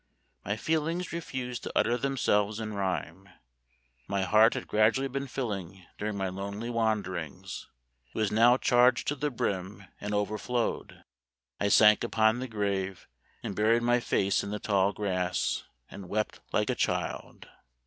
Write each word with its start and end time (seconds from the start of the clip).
My 0.43 0.57
feelings 0.57 1.13
refused 1.13 1.61
to 1.61 1.71
utter 1.75 1.95
themselves 1.95 2.59
in 2.59 2.73
rhyme. 2.73 3.29
My 4.07 4.23
heart 4.23 4.55
had 4.55 4.67
gradually 4.67 5.07
been 5.07 5.27
filling 5.27 5.85
during 5.99 6.17
my 6.17 6.27
lonely 6.27 6.71
wander 6.71 7.15
ings; 7.15 7.67
it 8.07 8.15
was 8.15 8.31
now 8.31 8.57
charged 8.57 9.07
to 9.09 9.15
the 9.15 9.29
brim 9.29 9.83
and 10.01 10.15
over 10.15 10.39
flowed. 10.39 11.03
I 11.59 11.67
sank 11.69 12.03
upon 12.03 12.39
the 12.39 12.47
grave, 12.47 13.07
and 13.43 13.55
buried 13.55 13.83
my 13.83 13.99
face 13.99 14.43
in 14.43 14.49
the 14.49 14.57
tall 14.57 14.91
grass, 14.91 15.65
and 15.91 16.09
wept 16.09 16.39
like 16.51 16.71
a 16.71 16.81
child. 16.81 17.47